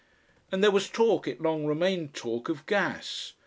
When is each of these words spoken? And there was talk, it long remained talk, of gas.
And 0.51 0.63
there 0.63 0.71
was 0.71 0.89
talk, 0.89 1.27
it 1.27 1.41
long 1.43 1.67
remained 1.67 2.15
talk, 2.15 2.49
of 2.49 2.65
gas. 2.65 3.33